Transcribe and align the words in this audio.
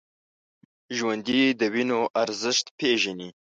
ژوندي 0.97 1.41
د 1.59 1.61
وینو 1.73 2.01
ارزښت 2.23 2.65
پېژني 2.77 3.29